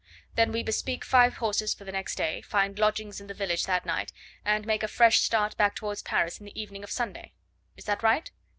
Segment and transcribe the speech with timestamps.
[0.33, 3.85] Then we bespeak five horses for the next day, find lodgings in the village that
[3.85, 4.11] night,
[4.43, 7.33] and make a fresh start back towards Paris in the evening of Sunday.
[7.77, 8.31] Is that right?"